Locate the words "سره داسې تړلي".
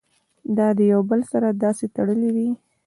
1.31-2.29